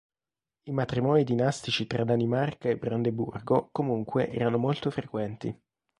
I 0.63 0.71
matrimoni 0.71 1.23
dinastici 1.23 1.85
tra 1.85 2.03
Danimarca 2.03 2.69
e 2.69 2.75
Brandeburgo 2.75 3.69
comunque 3.71 4.27
erano 4.31 4.57
molto 4.57 4.89
frequenti. 4.89 5.55